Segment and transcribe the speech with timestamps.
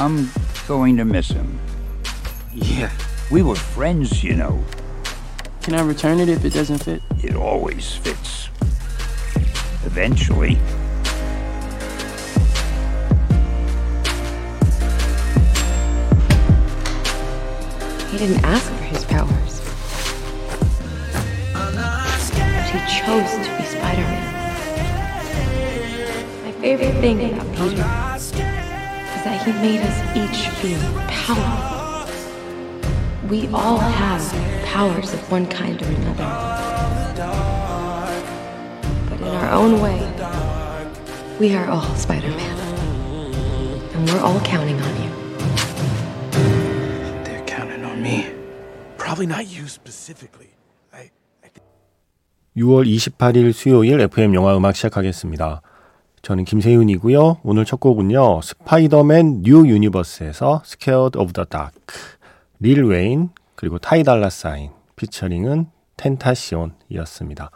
[0.00, 0.30] I'm
[0.68, 1.58] going to miss him.
[2.54, 2.92] Yeah.
[3.32, 4.62] We were friends, you know.
[5.60, 7.02] Can I return it if it doesn't fit?
[7.22, 8.48] It always fits.
[9.84, 10.56] Eventually.
[18.10, 19.60] He didn't ask for his powers.
[21.52, 24.34] But he chose to be Spider-Man.
[26.44, 27.82] My favorite thing about Peter
[29.17, 32.09] is that he made us each feel powerful.
[33.29, 34.21] We all have
[34.65, 36.29] powers of one kind or another.
[39.09, 39.99] But in our own way,
[41.39, 42.59] we are all Spider-Man.
[43.95, 45.09] And we're all counting on you.
[47.23, 48.27] They're counting on me.
[48.97, 50.49] Probably not you specifically.
[50.93, 51.11] I,
[51.43, 51.49] I
[52.57, 55.61] 6월 28일 수요일 FM 영화 음악 시작하겠습니다.
[56.28, 57.38] 저는 김세윤이고요.
[57.42, 58.42] 오늘 첫 곡은요.
[58.42, 61.80] 스파이더맨 뉴 유니버스에서 Scared of the Dark
[62.60, 67.50] 릴 웨인 그리고 타이 달라 사인 피처링은 텐타시온이었습니다.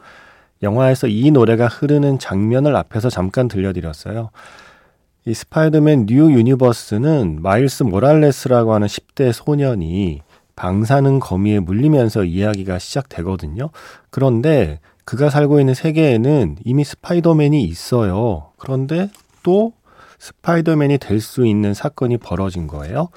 [0.62, 4.30] 영화에서 이 노래가 흐르는 장면을 앞에서 잠깐 들려드렸어요.
[5.26, 10.22] 이 스파이더맨 뉴 유니버스는 마일스 모랄레스라고 하는 10대 소년이
[10.56, 13.68] 방사능 거미에 물리면서 이야기가 시작되거든요.
[14.08, 18.52] 그런데 그가 살고 있는 세계에는 이미 스파이더맨이 있어요.
[18.58, 19.10] 그런데
[19.42, 19.72] 또
[20.18, 23.08] 스파이더맨이 될 수 있는 사건이 벌어진 거예요.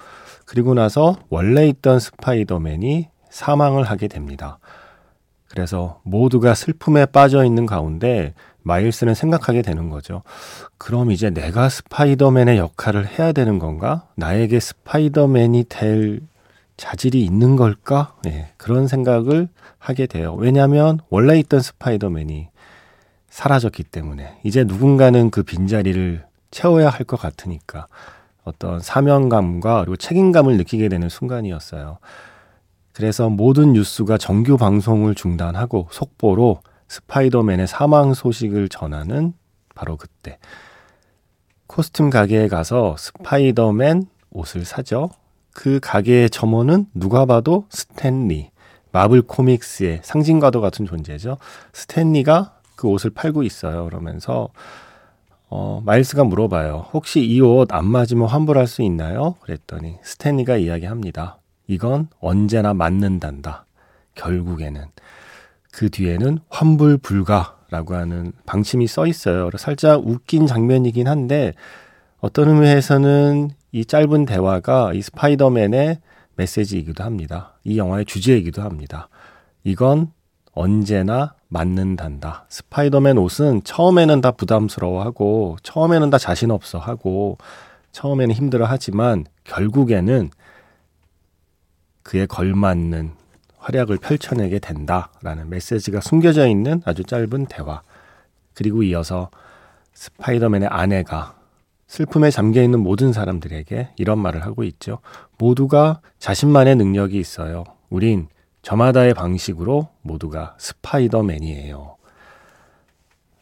[0.46, 4.60] 그리고 나서 원래 있던 스파이더맨이 사망을 하게 됩니다.
[5.50, 10.24] 그래서 모두가 슬픔에 빠져 있는 가운데 마일스는 생각하게 되는 거죠.
[10.80, 14.08] 그럼 이제 내가 스파이더맨의 역할을 해야 되는 건가?
[14.16, 16.22] 나에게 스파이더맨이 될
[16.78, 18.16] 자질이 있는 걸까?
[18.24, 20.34] 네, 그런 생각을 하게 돼요.
[20.36, 22.50] 왜냐하면 원래 있던 스파이더맨이
[23.30, 27.88] 사라졌기 때문에 이제 누군가는 그 빈자리를 채워야 할 것 같으니까
[28.44, 31.98] 어떤 사명감과 그리고 책임감을 느끼게 되는 순간이었어요.
[32.94, 39.34] 그래서 모든 뉴스가 정규 방송을 중단하고 속보로 스파이더맨의 사망 소식을 전하는
[39.74, 40.38] 바로 그때.
[41.68, 45.10] 코스튬 가게에 가서 스파이더맨 옷을 사죠.
[45.56, 48.52] 그 가게의 점원은 누가 봐도 스탠리.
[48.92, 51.38] 마블 코믹스의 상징과도 같은 존재죠.
[51.74, 53.86] 스탠리가 그 옷을 팔고 있어요.
[53.86, 54.50] 그러면서
[55.50, 56.88] 어, 마일스가 물어봐요.
[56.94, 59.36] 혹시 이 옷 안 맞으면 환불할 수 있나요?
[59.42, 61.38] 그랬더니 스탠리가 이야기합니다.
[61.68, 63.66] 이건 언제나 맞는단다.
[64.16, 64.86] 결국에는
[65.72, 69.50] 그 뒤에는 환불 불가라고 하는 방침이 써 있어요.
[69.58, 71.54] 살짝 웃긴 장면이긴 한데
[72.20, 76.00] 어떤 의미에서는 이 짧은 대화가 이 스파이더맨의
[76.38, 77.58] 메시지이기도 합니다.
[77.66, 79.10] 이 영화의 주제이기도 합니다.
[79.66, 80.14] 이건
[80.54, 82.46] 언제나 맞는단다.
[82.48, 87.38] 스파이더맨 옷은 처음에는 다 부담스러워하고 처음에는 다 자신 없어 하고
[87.92, 90.30] 처음에는 힘들어 하지만 결국에는
[92.04, 93.12] 그에 걸맞는
[93.58, 97.82] 활약을 펼쳐내게 된다라는 메시지가 숨겨져 있는 아주 짧은 대화.
[98.54, 99.30] 그리고 이어서
[99.96, 101.36] 스파이더맨의 아내가
[101.88, 105.00] 슬픔에 잠겨 있는 모든 사람들에게 이런 말을 하고 있죠.
[105.38, 107.64] 모두가 자신만의 능력이 있어요.
[107.90, 108.28] 우린
[108.64, 111.96] 저마다의 방식으로 모두가 스파이더맨이에요.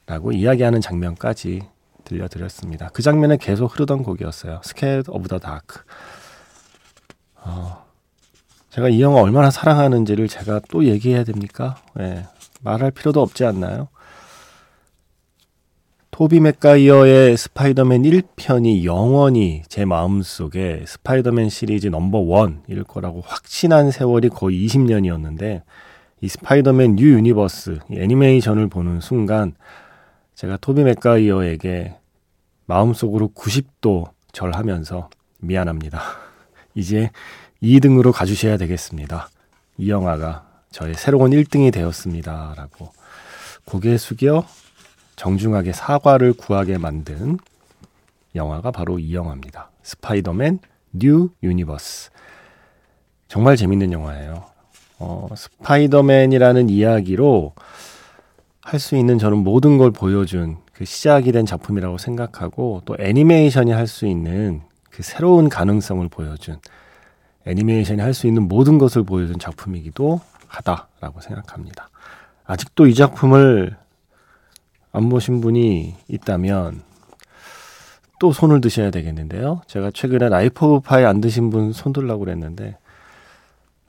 [0.06, 1.62] 라고 이야기하는 장면까지
[2.04, 2.90] 들려드렸습니다.
[2.90, 4.62] 그 장면에 계속 흐르던 곡이었어요.
[5.08, 5.82] Of the Dark.
[7.38, 7.86] 어,
[8.70, 11.78] 제가 이 영화 얼마나 사랑하는지를 제가 또 얘기해야 됩니까?
[11.96, 12.26] 네,
[12.62, 13.88] 말할 필요도 없지 않나요?
[16.14, 24.64] 토비 맥과이어의 스파이더맨 1편이 영원히 제 마음속에 스파이더맨 시리즈 넘버 원일 거라고 확신한 세월이 거의
[24.64, 25.64] 20년이었는데
[26.22, 29.56] 이 스파이더맨 뉴 유니버스 애니메이션을 보는 순간
[30.36, 31.96] 제가 토비 맥과이어에게
[32.68, 35.10] 마음속으로 90도 절하면서
[35.40, 36.00] 미안합니다.
[36.76, 37.10] 이제
[37.64, 39.30] 2등으로 가주셔야 되겠습니다.
[39.80, 42.54] 이 영화가 저의 새로운 1등이 되었습니다.
[42.56, 42.92] 라고
[43.66, 44.46] 고개 숙여
[45.16, 47.38] 정중하게 사과를 구하게 만든
[48.36, 49.70] 영화가 바로 이 영화입니다.
[49.84, 50.60] 스파이더맨
[50.94, 52.10] 뉴 유니버스.
[53.28, 54.46] 정말 재밌는 영화예요.
[55.00, 57.54] 어, 스파이더맨이라는 이야기로
[58.62, 63.88] 할 수 있는 저는 모든 걸 보여준 그 시작이 된 작품이라고 생각하고 또 애니메이션이 할
[63.88, 66.60] 수 있는 그 새로운 가능성을 보여준
[67.46, 71.90] 애니메이션이 할 수 있는 모든 것을 보여준 작품이기도 하다라고 생각합니다.
[72.46, 73.76] 아직도 이 작품을
[74.94, 76.84] 안 보신 분이 있다면
[78.20, 79.62] 또 손을 드셔야 되겠는데요.
[79.68, 82.78] 제가 최근에 오브 파이 안 드신 분 손들라고 그랬는데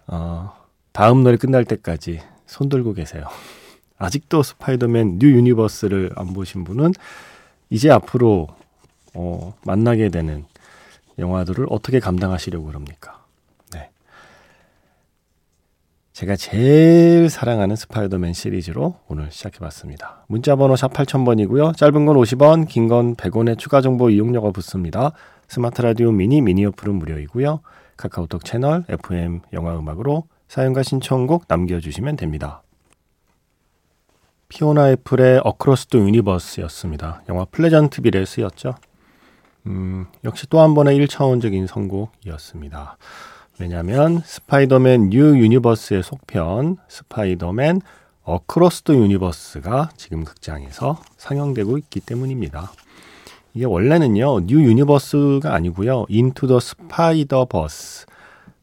[0.07, 0.53] 어,
[0.93, 3.27] 다음 노래 끝날 때까지 손 들고 계세요.
[3.99, 6.93] 아직도 스파이더맨 뉴 유니버스를 안 보신 분은
[7.71, 8.49] 이제 앞으로
[9.15, 10.45] 어, 만나게 되는
[11.19, 13.24] 영화들을 어떻게 감당하시려고 그럽니까?
[16.15, 16.21] 네.
[16.21, 20.25] 제가 제일 사랑하는 스파이더맨 시리즈로 오늘 시작해봤습니다.
[20.29, 21.77] 문자번호 샵 8000번이고요.
[21.77, 25.11] 짧은 건 50원, 긴 건 100원의 추가 정보 이용료가 붙습니다.
[25.49, 27.61] 스마트 라디오 미니 미니 어플은 무료이고요.
[27.97, 32.63] 카카오톡 채널 FM 영화 음악으로 사연과 신청곡 남겨주시면 됩니다.
[34.49, 37.23] 피오나 애플의 Across the Universe였습니다.
[37.29, 38.77] 영화 플레전트 빌에 쓰였죠.
[39.67, 42.99] 음, 역시 또 한 번의 1차원적인 선곡이었습니다.
[43.59, 47.81] 왜냐하면 스파이더맨 뉴 유니버스의 속편 스파이더맨
[48.25, 52.73] 어크로스 더 유니버스가 지금 극장에서 상영되고 있기 때문입니다.
[53.53, 58.07] 이게 원래는요 뉴 유니버스가 아니고요 Into the Spider-Verse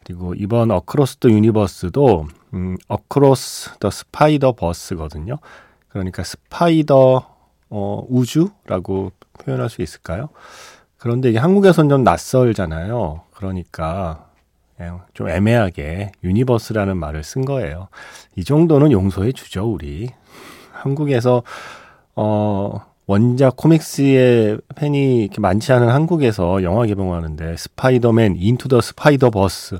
[0.04, 5.38] 그리고 이번 어크로스 더 유니버스도 음, Across the Spider-Verse거든요.
[5.88, 7.32] 그러니까 스파이더
[7.70, 10.30] 어, 우주라고 표현할 수 있을까요?
[10.98, 13.22] 그런데 이게 한국에선 좀 낯설잖아요.
[13.32, 14.31] 그러니까
[15.14, 17.88] 좀 애매하게 유니버스라는 말을 쓴 거예요.
[18.36, 20.10] 이 정도는 용서해 주죠, 우리.
[20.72, 21.44] 한국에서
[22.16, 29.78] 어 원작 코믹스의 팬이 이렇게 많지 않은 한국에서 영화 개봉하는데 스파이더맨 Into the Spider-Verse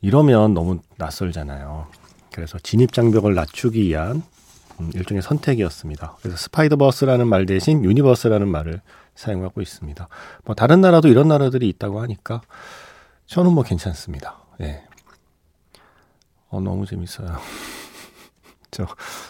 [0.00, 1.86] 이러면 너무 낯설잖아요.
[2.32, 4.22] 그래서 진입 장벽을 낮추기 위한
[4.80, 6.16] 음, 일종의 선택이었습니다.
[6.20, 8.80] 그래서 Spider-Verse라는 말 대신 유니버스라는 말을
[9.14, 10.08] 사용하고 있습니다.
[10.44, 12.40] 뭐 다른 나라도 이런 나라들이 있다고 하니까
[13.32, 14.36] 저는 뭐 괜찮습니다.
[14.60, 14.82] 예.
[16.50, 17.28] 어 너무 재밌어요.
[18.70, 18.86] 저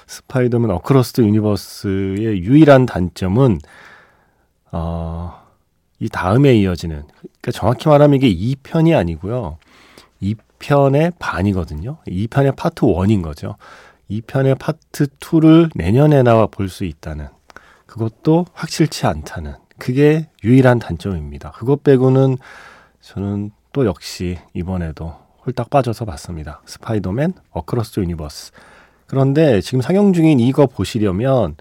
[0.09, 3.61] 스파이더맨 어크로스 더 유니버스의 유일한 단점은
[4.73, 5.41] 어,
[6.01, 9.59] 이 다음에 이어지는 그러니까 정확히 말하면 이게 2편이 아니고요.
[10.21, 11.99] 2편의 반이거든요.
[12.09, 13.55] 2편의 파트 1인 거죠.
[14.11, 17.29] 2편의 파트 2를 내년에 나와 볼 수 있다는
[17.87, 21.53] 그것도 확실치 않다는 그게 유일한 단점입니다.
[21.53, 22.39] 그것 빼고는
[23.01, 25.15] 저는 또 역시 이번에도
[25.47, 26.63] 홀딱 빠져서 봤습니다.
[26.67, 28.53] 스파이더맨 어크로스 유니버스.
[29.07, 31.57] 그런데 지금 상영 중인 이거 보시려면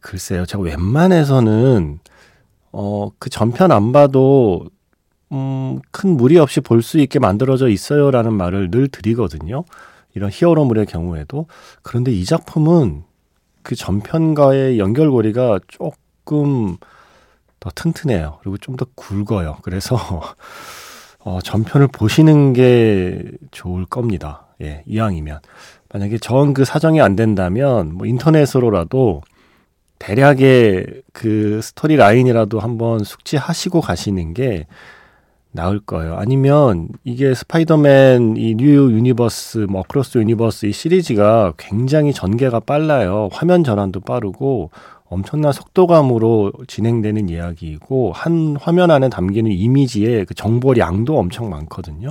[0.00, 0.46] 글쎄요.
[0.46, 1.98] 제가 웬만해서는
[2.72, 4.66] 어, 그 전편 안 봐도
[5.32, 9.64] 음, 큰 무리 없이 볼 수 있게 만들어져 있어요라는 말을 늘 드리거든요.
[10.14, 11.46] 이런 히어로물의 경우에도.
[11.82, 13.02] 그런데 이 작품은
[13.62, 16.76] 그 전편과의 연결고리가 조금
[17.60, 18.38] 더 튼튼해요.
[18.42, 19.56] 그리고 좀 더 굵어요.
[19.62, 19.96] 그래서
[21.20, 24.46] 어, 전편을 보시는 게 좋을 겁니다.
[24.62, 25.40] 예, 이왕이면.
[25.92, 29.22] 만약에 전 그 사정이 안 된다면 뭐 인터넷으로라도
[29.98, 34.66] 대략의 그 스토리 라인이라도 한번 숙지하시고 가시는 게
[35.52, 36.16] 나을 거예요.
[36.16, 43.30] 아니면 이게 스파이더맨 이 뉴 유니버스, 뭐 크로스 유니버스 이 시리즈가 굉장히 전개가 빨라요.
[43.32, 44.70] 화면 전환도 빠르고
[45.08, 52.10] 엄청난 속도감으로 진행되는 이야기이고 한 화면 안에 담기는 이미지의 그 정보량도 엄청 많거든요.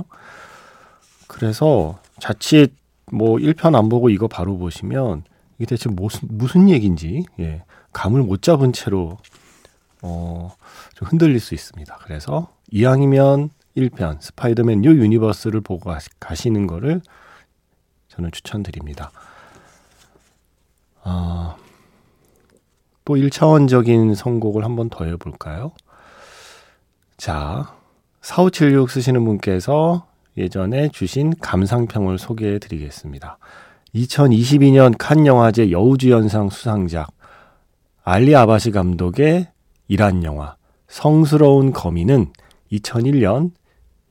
[1.26, 2.72] 그래서 자칫
[3.12, 5.24] 뭐 1편 안 보고 이거 바로 보시면
[5.58, 7.62] 이게 대체 무슨 무슨 얘기인지 예,
[7.92, 9.18] 감을 못 잡은 채로
[10.02, 10.54] 어,
[10.94, 11.98] 좀 흔들릴 수 있습니다.
[12.02, 17.00] 그래서 이왕이면 1편 스파이더맨 뉴 유니버스를 보고 가시는 거를
[18.08, 19.10] 저는 추천드립니다.
[21.04, 21.56] 어,
[23.06, 25.70] 또 1차원적인 선곡을 한번 더 해볼까요?
[27.16, 27.72] 자,
[28.20, 33.38] 4576 쓰시는 분께서 예전에 주신 감상평을 소개해 드리겠습니다.
[33.94, 37.08] 2022년 칸 영화제 여우주연상 수상작
[38.02, 39.48] 알리 아바시 감독의
[39.88, 40.56] 이란 영화
[40.88, 42.32] 성스러운 거미는
[42.72, 43.52] 2001년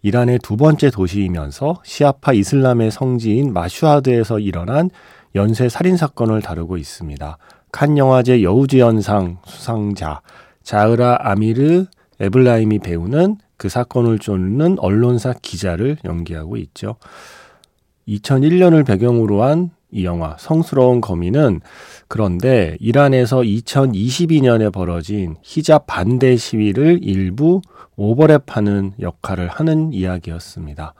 [0.03, 4.89] 이란의 두 번째 도시이면서 시아파 이슬람의 성지인 마슈하드에서 일어난
[5.35, 7.37] 연쇄 살인 사건을 다루고 있습니다.
[7.75, 10.21] 칸 영화제 여우주연상 수상자
[10.63, 11.87] 자으라 아미르
[12.21, 16.95] 에블라임이 배우는 그 사건을 쫓는 언론사 기자를 연기하고 있죠.
[18.07, 21.61] 2001년을 배경으로 한 이 영화 성스러운 거미는
[22.09, 27.61] 그런데 이란에서 2022년에 벌어진 히잡 반대 시위를 일부
[27.97, 30.95] 오버랩하는 역할을 하는 이야기였습니다.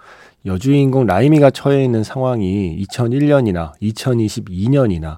[0.45, 5.17] 여주인공 라이미가 처해 있는 상황이 2001년이나 2022년이나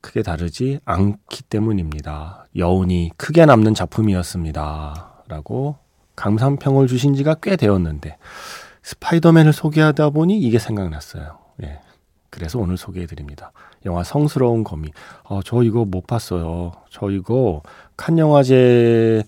[0.00, 2.46] 크게 다르지 않기 때문입니다.
[2.56, 5.24] 여운이 크게 남는 작품이었습니다.
[5.28, 5.76] 라고
[6.16, 8.16] 감상평을 주신 지가 꽤 되었는데
[8.82, 11.38] 스파이더맨을 소개하다 보니 이게 생각났어요.
[11.62, 11.80] 예.
[12.30, 13.52] 그래서 오늘 소개해 드립니다.
[13.84, 14.90] 영화 성스러운 거미.
[15.24, 16.72] 어, 저 이거 못 봤어요.
[16.90, 17.62] 저 이거
[17.96, 19.24] 칸 영화제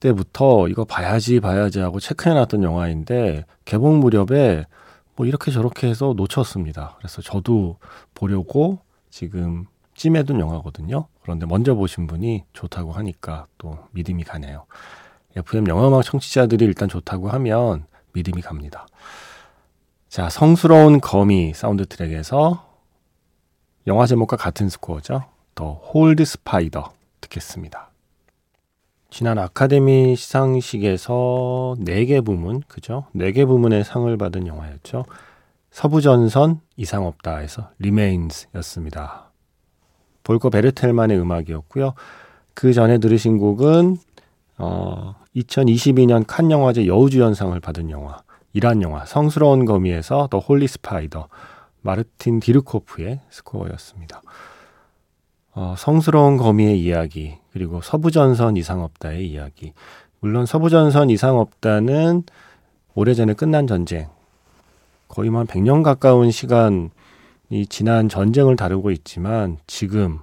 [0.00, 4.66] 때부터 이거 봐야지 봐야지 하고 체크해 놨던 영화인데 개봉 무렵에
[5.16, 6.96] 뭐 이렇게 저렇게 해서 놓쳤습니다.
[6.98, 7.78] 그래서 저도
[8.14, 8.80] 보려고
[9.10, 11.06] 지금 찜해둔 영화거든요.
[11.22, 14.66] 그런데 먼저 보신 분이 좋다고 하니까 또 믿음이 가네요.
[15.36, 18.86] FM 영화음악 청취자들이 일단 좋다고 하면 믿음이 갑니다.
[20.08, 22.72] 자, 성스러운 거미 사운드 트랙에서
[23.86, 25.24] 영화 제목과 같은 스코어죠.
[25.54, 27.90] The Holy Spider 듣겠습니다.
[29.10, 33.06] 지난 아카데미 시상식에서 4개 부문, 그죠?
[33.14, 35.04] 4개 부문의 상을 받은 영화였죠.
[35.70, 39.30] 서부전선 이상 없다에서 Remains였습니다.
[40.24, 41.94] 폴커 베르텔만의 음악이었고요.
[42.54, 43.98] 그 전에 들으신 곡은
[44.58, 48.18] 어, 2022년 칸 영화제 여우주연상을 받은 영화,
[48.52, 51.28] 이란 영화 성스러운 거미에서 The Holy Spider
[51.82, 54.22] 마르틴 디르코프의 스코어였습니다.
[55.54, 59.72] 어, 성스러운 거미의 이야기, 그리고 서부전선 이상 없다의 이야기.
[60.20, 62.22] 물론 서부전선 이상 없다는
[62.94, 64.08] 오래전에 끝난 전쟁,
[65.08, 66.90] 거의 뭐한 100년 가까운 시간
[67.50, 70.18] 이 지난 전쟁을 다루고 있지만 지금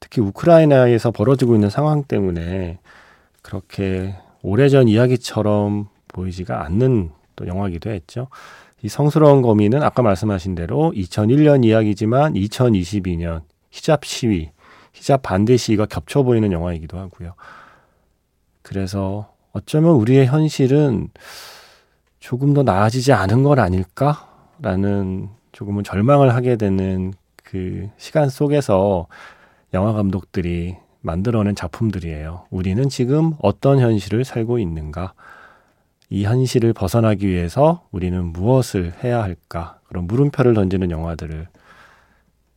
[0.00, 2.78] 특히 우크라이나에서 벌어지고 있는 상황 때문에
[3.42, 8.28] 그렇게 오래전 이야기처럼 보이지가 않는 또 영화기도 했죠.
[8.82, 14.50] 이 성스러운 거미는 아까 말씀하신 대로 2001년 이야기지만 2022년 히잡 시위,
[14.92, 17.34] 히잡 반대 시위가 겹쳐 보이는 영화이기도 하고요.
[18.62, 21.08] 그래서 어쩌면 우리의 현실은
[22.20, 29.06] 조금 더 나아지지 않은 건 아닐까라는 조금은 절망을 하게 되는 그 시간 속에서
[29.72, 32.46] 영화 감독들이 만들어낸 작품들이에요.
[32.50, 35.14] 우리는 지금 어떤 현실을 살고 있는가?
[36.10, 39.78] 이 현실을 벗어나기 위해서 우리는 무엇을 해야 할까?
[39.84, 41.46] 그런 물음표를 던지는 영화들을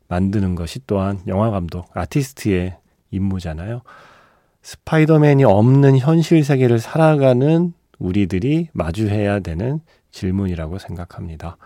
[0.07, 2.77] 만드는 것이 또한 영화 감독, 아티스트의
[3.11, 3.81] 임무잖아요.
[4.63, 11.57] 스파이더맨이 없는 현실 세계를 살아가는 우리들이 마주해야 되는 질문이라고 생각합니다.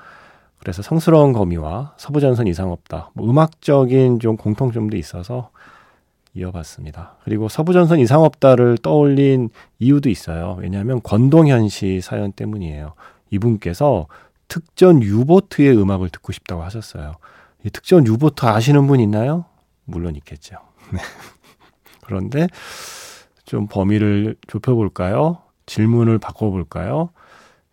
[0.61, 3.09] 그래서 성스러운 거미와 서부전선 이상 없다.
[3.15, 5.49] 뭐 음악적인 좀 공통점도 있어서
[6.35, 7.17] 이어봤습니다.
[7.23, 9.49] 그리고 서부전선 이상 없다를 떠올린
[9.79, 10.57] 이유도 있어요.
[10.59, 12.93] 왜냐하면 권동현 씨 사연 때문이에요.
[13.31, 14.05] 이분께서
[14.47, 17.15] 특전 유보트의 음악을 듣고 싶다고 하셨어요.
[17.65, 19.45] 이 특전 유보트 아시는 분 있나요?
[19.85, 20.57] 물론 있겠죠.
[20.93, 20.99] 네.
[22.03, 22.45] 그런데
[23.45, 25.39] 좀 범위를 좁혀볼까요?
[25.65, 27.09] 질문을 바꿔볼까요?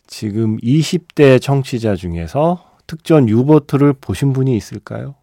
[0.06, 5.14] 지금 20대 청취자 중에서 특전 유보트를 보신 분이 있을까요?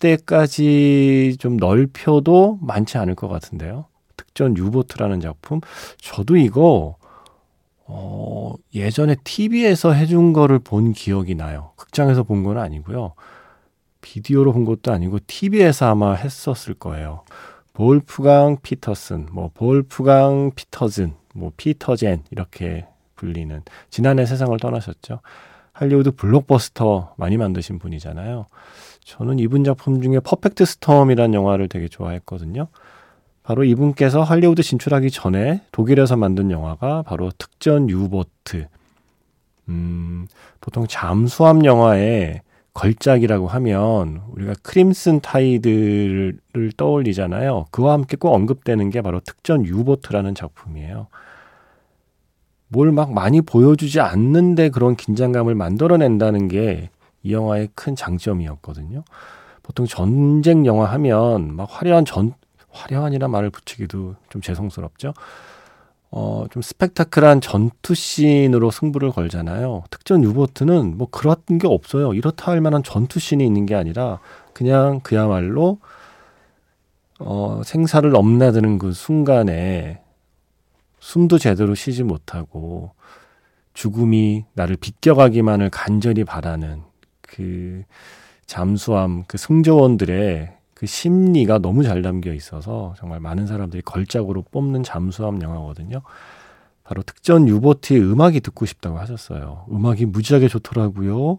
[0.00, 3.84] 30대까지 좀 넓혀도 많지 않을 것 같은데요.
[4.16, 5.60] 특전 유보트라는 작품.
[5.98, 6.96] 저도 이거,
[7.86, 11.72] 어, 예전에 TV에서 해준 거를 본 기억이 나요.
[11.76, 13.14] 극장에서 본 건 아니고요.
[14.00, 17.24] 비디오로 본 것도 아니고 TV에서 아마 했었을 거예요.
[17.74, 22.86] 볼프강 피터슨, 뭐 볼프강 피터즌, 뭐 피터젠 이렇게
[23.16, 25.20] 불리는 지난해 세상을 떠나셨죠.
[25.80, 28.44] 할리우드 블록버스터 많이 만드신 분이잖아요.
[29.02, 32.66] 저는 이분 작품 중에 퍼펙트 스톰이라는 영화를 되게 좋아했거든요.
[33.42, 38.68] 바로 이분께서 할리우드 진출하기 전에 독일에서 만든 영화가 바로 특전 유보트.
[39.70, 40.26] 음,
[40.60, 42.42] 보통 잠수함 영화에
[42.74, 47.68] 걸작이라고 하면 우리가 크림슨 타이드를 떠올리잖아요.
[47.70, 51.06] 그와 함께 꼭 언급되는 게 바로 특전 유보트라는 작품이에요.
[52.70, 56.90] 뭘 막 많이 보여주지 않는데 그런 긴장감을 만들어낸다는 게
[57.22, 59.04] 이 영화의 큰 장점이었거든요.
[59.62, 62.32] 보통 전쟁 영화 하면 막 화려한 전,
[62.70, 65.12] 화려한이라 말을 붙이기도 좀 죄송스럽죠.
[66.12, 69.84] 어, 좀 스펙타클한 전투씬으로 승부를 걸잖아요.
[69.90, 72.14] 특전 유보트는 뭐 그런 게 없어요.
[72.14, 74.18] 이렇다 할 만한 전투씬이 있는 게 아니라
[74.54, 75.78] 그냥 그야말로
[77.20, 80.00] 어, 생사를 넘나드는 그 순간에
[81.00, 82.92] 숨도 제대로 쉬지 못하고
[83.74, 86.82] 죽음이 나를 비껴가기만을 간절히 바라는
[87.22, 87.82] 그
[88.46, 95.42] 잠수함 그 승조원들의 그 심리가 너무 잘 담겨 있어서 정말 많은 사람들이 걸작으로 뽑는 잠수함
[95.42, 96.02] 영화거든요.
[96.84, 99.66] 바로 특전 유보트의 음악이 듣고 싶다고 하셨어요.
[99.70, 101.38] 음악이 무지하게 좋더라고요.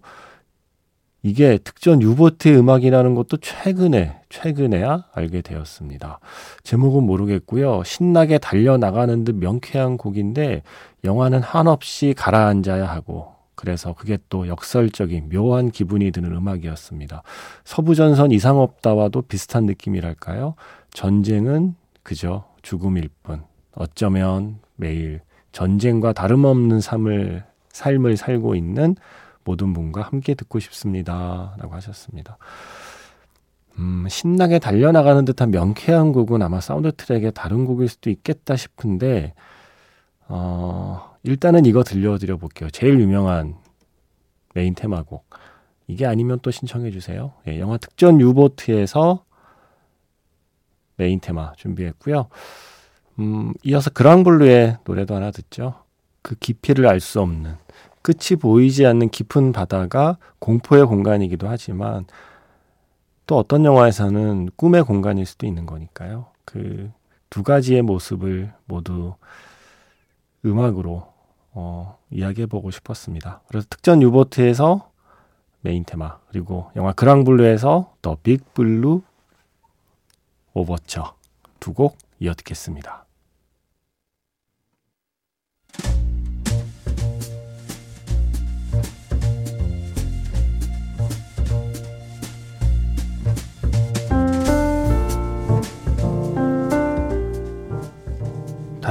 [1.23, 6.19] 이게 특전 유보트의 음악이라는 것도 최근에, 최근에야 알게 되었습니다.
[6.63, 7.83] 제목은 모르겠고요.
[7.83, 10.63] 신나게 달려나가는 듯 명쾌한 곡인데,
[11.03, 17.21] 영화는 한없이 가라앉아야 하고, 그래서 그게 또 역설적인 묘한 기분이 드는 음악이었습니다.
[17.65, 20.55] 서부전선 이상 없다와도 비슷한 느낌이랄까요?
[20.91, 23.43] 전쟁은 그저 죽음일 뿐.
[23.75, 28.95] 어쩌면 매일 전쟁과 다름없는 삶을, 삶을 살고 있는
[29.43, 31.55] 모든 분과 함께 듣고 싶습니다.
[31.60, 32.38] 라고 하셨습니다.
[33.79, 39.33] 음, 신나게 달려나가는 듯한 명쾌한 곡은 아마 사운드 트랙의 다른 곡일 수도 있겠다 싶은데,
[40.27, 42.69] 어, 일단은 이거 들려드려 볼게요.
[42.69, 43.55] 제일 유명한
[44.53, 45.29] 메인 테마곡.
[45.88, 47.33] 이게 아니면 또 신청해 주세요.
[47.48, 49.24] 예, 영화 특전 유보트에서
[50.95, 52.27] 메인 테마 준비했고요.
[53.19, 55.83] 음, 이어서 그랑블루의 노래도 하나 듣죠.
[56.21, 57.55] 그 깊이를 알 수 없는
[58.01, 62.05] 끝이 보이지 않는 깊은 바다가 공포의 공간이기도 하지만
[63.27, 66.27] 또 어떤 영화에서는 꿈의 공간일 수도 있는 거니까요.
[66.46, 66.91] 그
[67.31, 69.15] 두 가지의 모습을 모두
[70.46, 71.12] 음악으로
[71.53, 73.41] 어, 이야기해보고 싶었습니다.
[73.48, 74.91] 그래서 특전 유보트에서
[75.62, 79.01] 메인 테마 그리고 영화 그랑블루에서 The Big Blue
[80.53, 81.15] Overture
[81.62, 83.05] 두 곡 이어 듣겠습니다.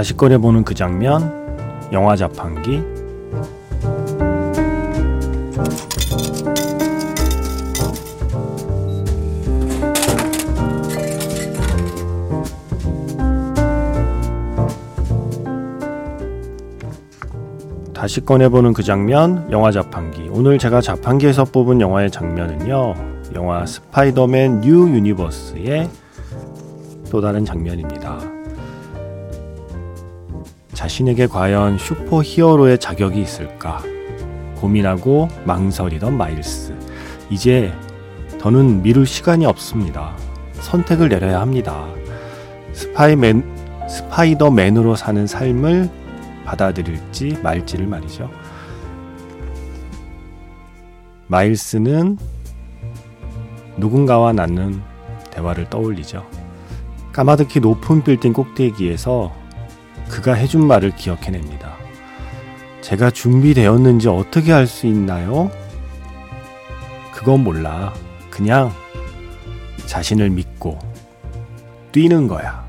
[0.00, 1.30] 다시 꺼내보는 그 장면,
[1.92, 2.83] 영화 자판기.
[17.92, 20.30] 다시 꺼내보는 그 장면, 영화 자판기.
[20.33, 22.95] 오늘 제가 자판기에서 뽑은 영화의 장면은요,
[23.35, 25.90] 영화 스파이더맨 뉴 유니버스의
[27.11, 28.39] 또 다른 장면입니다.
[30.80, 33.82] 자신에게 과연 슈퍼 히어로의 자격이 있을까?
[34.56, 36.75] 고민하고 망설이던 마일스.
[37.28, 37.70] 이제
[38.38, 40.16] 더는 미룰 시간이 없습니다.
[40.54, 41.87] 선택을 내려야 합니다.
[42.72, 43.44] 스파이맨,
[43.90, 45.90] 스파이더맨으로 사는 삶을
[46.46, 48.30] 받아들일지 말지를 말이죠.
[51.26, 52.16] 마일스는
[53.76, 54.80] 누군가와 낳는
[55.30, 56.26] 대화를 떠올리죠.
[57.12, 59.39] 까마득히 높은 빌딩 꼭대기에서
[60.11, 61.76] 그가 해준 말을 기억해냅니다.
[62.81, 65.50] 제가 준비되었는지 어떻게 알 수 있나요?
[67.12, 67.95] 그건 몰라.
[68.31, 68.73] 그냥
[69.87, 70.78] 자신을 믿고
[71.93, 72.59] 뛰는 거야.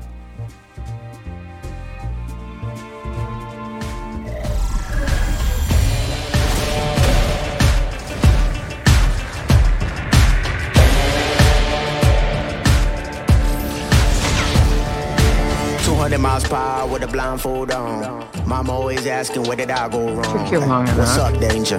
[17.32, 18.28] Blindfold on.
[18.46, 20.44] Mama always asking where did I go wrong.
[20.44, 21.78] Took you longer What's up, danger?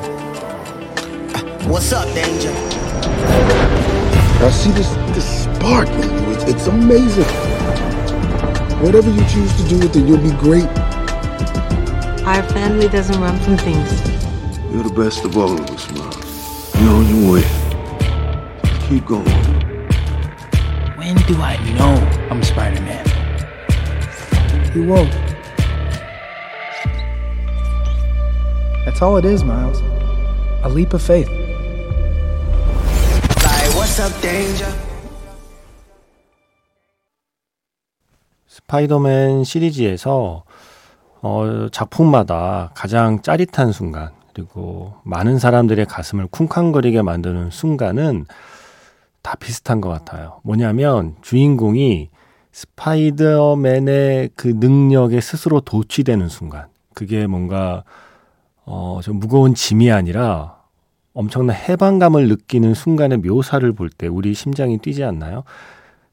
[1.70, 2.52] What's up, danger?
[4.42, 6.34] I see this this spark in you.
[6.34, 7.26] It's, it's amazing.
[8.82, 10.68] Whatever you choose to do with it, you'll be great.
[12.26, 13.92] Our family doesn't run from things.
[14.72, 16.76] You're the best of all of us, Miles.
[16.82, 17.44] You're on your way.
[18.90, 19.26] Keep going.
[20.98, 21.94] When do I know
[22.32, 23.06] I'm Spider Man?
[24.76, 25.33] You won't.
[28.86, 29.82] That's all it is, Miles.
[30.64, 31.30] A leap of faith.
[33.40, 34.72] Like, what's up, danger?
[38.48, 40.44] 스파이더맨 시리즈에서
[41.22, 48.26] 어, 작품마다 가장 짜릿한 순간 그리고 많은 사람들의 가슴을 쿵쾅거리게 만드는 순간은
[49.22, 50.42] 다 비슷한 것 같아요.
[50.44, 52.10] 뭐냐면 주인공이
[52.52, 56.68] 스파이더맨의 그 능력에 스스로 도취되는 순간.
[56.94, 57.84] 그게 뭔가,
[58.66, 60.58] 어, 좀 무거운 짐이 아니라
[61.14, 65.44] 엄청난 해방감을 느끼는 순간의 묘사를 볼 때 우리 심장이 뛰지 않나요?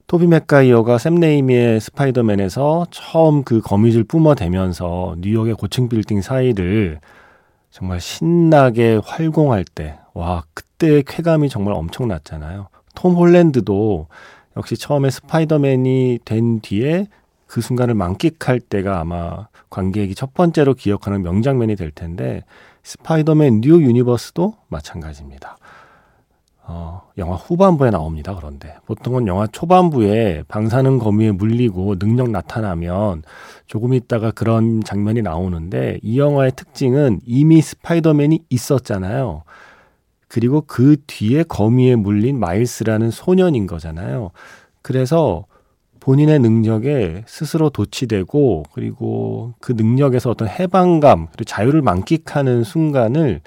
[0.07, 6.99] 토비 맥가이어가 샘 네이미의 스파이더맨에서 처음 그 거미줄 뿜어대면서 뉴욕의 고층 빌딩 사이를
[7.71, 12.67] 정말 신나게 활공할 때, 와, 그때의 쾌감이 정말 엄청났잖아요.
[12.97, 14.09] 톰 홀랜드도
[14.57, 17.07] 역시 처음에 스파이더맨이 된 뒤에
[17.51, 22.45] 그 순간을 만끽할 때가 아마 관객이 첫 번째로 기억하는 명장면이 될 텐데
[22.85, 25.59] 스파이더맨 뉴 유니버스도 마찬가지입니다.
[26.63, 28.37] 어, 영화 후반부에 나옵니다.
[28.37, 33.25] 그런데 보통은 영화 초반부에 방사능 거미에 물리고 능력 나타나면
[33.67, 39.43] 조금 있다가 그런 장면이 나오는데 이 영화의 특징은 이미 스파이더맨이 있었잖아요.
[40.29, 44.31] 그리고 그 뒤에 거미에 물린 마일스라는 소년인 거잖아요.
[44.83, 45.47] 그래서
[46.01, 53.41] 본인의 능력에 스스로 도취되고 그리고 그 능력에서 어떤 해방감 그리고 자유를 만끽하는 순간을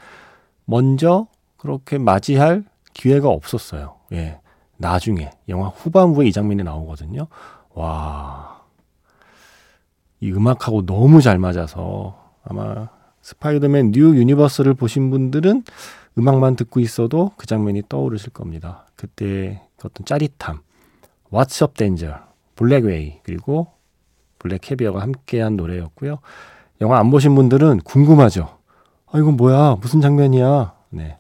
[0.66, 2.64] 먼저 그렇게 맞이할
[2.94, 3.96] 기회가 없었어요.
[4.14, 4.40] 예.
[4.78, 7.28] 나중에 영화 후반부에 이 장면이 나오거든요.
[7.74, 8.62] 와.
[10.20, 12.90] 이 음악하고 너무 잘 맞아서 아마
[13.22, 15.64] 스파이더맨 뉴 유니버스를 보신 분들은
[16.18, 18.86] 음악만 듣고 있어도 그 장면이 떠오르실 겁니다.
[18.96, 20.60] 그때 그 어떤 짜릿함,
[21.32, 22.18] What's Up Danger,
[22.64, 23.68] 블랙웨이 그리고
[24.40, 26.20] 블랙 캐비어가 함께한 노래였고요.
[26.80, 28.58] 영화 안 보신 분들은 궁금하죠.
[29.12, 29.76] 아 이건 뭐야?
[29.82, 30.74] 무슨 장면이야?
[30.92, 31.18] 네.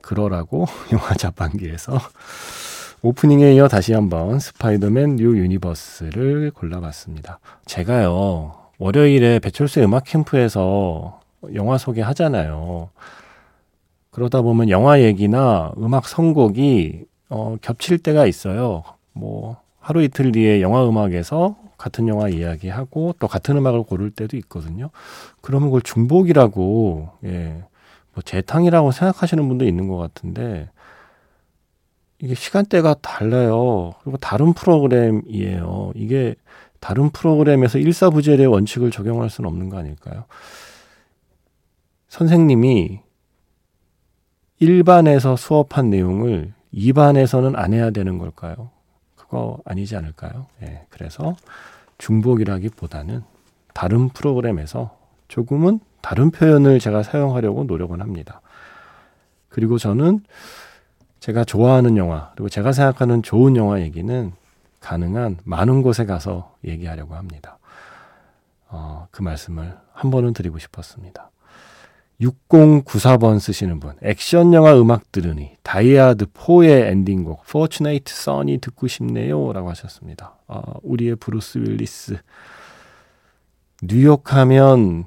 [0.00, 1.98] 그러라고 영화 자판기에서
[3.02, 7.40] 오프닝에 이어 다시 한번 스파이더맨 뉴 유니버스를 골라봤습니다.
[7.66, 11.20] 제가요, 월요일에 배철수의 음악 캠프에서
[11.54, 12.90] 영화 소개하잖아요.
[14.12, 18.84] 그러다 보면 영화 얘기나 음악 선곡이 어, 겹칠 때가 있어요.
[19.12, 24.90] 뭐 하루 이틀 뒤에 영화 음악에서 같은 영화 이야기하고 또 같은 음악을 고를 때도 있거든요.
[25.40, 27.64] 그러면 그걸 중복이라고 예.
[28.12, 30.68] 뭐 재탕이라고 생각하시는 분도 있는 것 같은데
[32.18, 33.94] 이게 시간대가 달라요.
[34.02, 35.92] 그리고 다른 프로그램이에요.
[35.94, 36.34] 이게
[36.80, 40.24] 다른 프로그램에서 일사부재의 원칙을 적용할 수는 없는 거 아닐까요?
[42.08, 43.00] 선생님이
[44.60, 48.70] 1반에서 수업한 내용을 2반에서는 안 해야 되는 걸까요?
[49.30, 50.46] 그거 아니지 않을까요?
[50.62, 51.36] 예, 그래서
[51.98, 53.22] 중복이라기보다는
[53.72, 58.40] 다른 프로그램에서 조금은 다른 표현을 제가 사용하려고 노력은 합니다.
[59.48, 60.24] 그리고 저는
[61.20, 64.32] 제가 좋아하는 영화, 그리고 제가 생각하는 좋은 영화 얘기는
[64.80, 67.58] 가능한 많은 곳에 가서 얘기하려고 합니다.
[68.68, 71.30] 어, 그 말씀을 한 번은 드리고 싶었습니다.
[72.20, 79.70] 6094번 쓰시는 분, 액션 영화 음악 들으니 다이하드 4의 엔딩곡 Fortunate Son이 듣고 싶네요 라고
[79.70, 80.36] 하셨습니다.
[80.46, 82.18] 아, 우리의 브루스 윌리스
[83.82, 85.06] 뉴욕 하면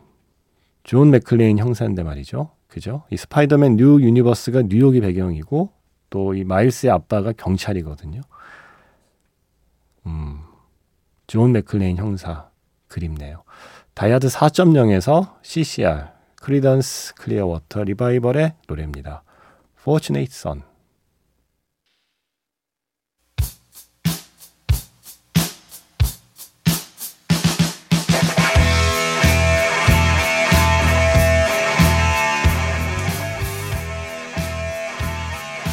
[0.84, 2.50] 존 맥클레인 형사인데 말이죠.
[2.68, 3.04] 그죠?
[3.12, 5.70] 이 스파이더맨 뉴 유니버스가 뉴욕이 배경이고
[6.10, 8.22] 또 이 마일스의 아빠가 경찰이거든요.
[10.06, 10.40] 음,
[11.28, 12.50] 존 맥클레인 형사
[12.88, 13.44] 그립네요.
[13.94, 16.13] 다이하드 4.0에서 CCR
[16.44, 19.24] 크리던스 클리어워터 리바이벌의 노래입니다.
[19.80, 20.62] Fortunate Son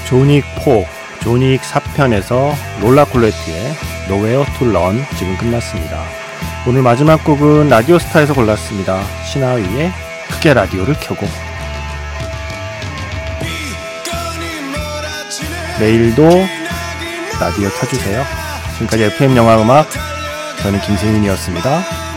[0.08, 3.72] 조닉 4, 조닉 4편에서 롤라 콜레트의
[4.08, 6.04] Nowhere to Run 지금 끝났습니다.
[6.68, 9.02] 오늘 마지막 곡은 라디오스타에서 골랐습니다.
[9.24, 10.09] 신하위의
[10.40, 11.26] 크게 라디오를 켜고
[15.78, 16.22] 내일도
[17.38, 18.24] 라디오 켜주세요.
[18.74, 19.86] 지금까지 FM 영화 음악
[20.62, 22.09] 저는 김세윤이었습니다.